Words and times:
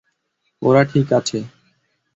ওরা 0.61 0.81
ঠিক 0.83 1.07
আছে। 1.13 1.39